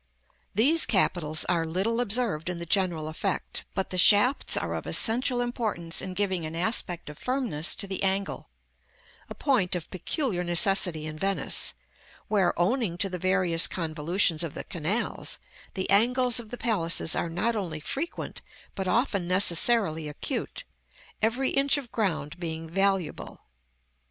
[0.03, 0.07] §X.
[0.55, 5.41] These capitals are little observed in the general effect, but the shafts are of essential
[5.41, 8.49] importance in giving an aspect of firmness to the angle;
[9.29, 11.75] a point of peculiar necessity in Venice,
[12.29, 15.37] where, owning to the various convolutions of the canals,
[15.75, 18.41] the angles of the palaces are not only frequent,
[18.73, 20.63] but often necessarily acute,
[21.21, 23.39] every inch of ground being valuable.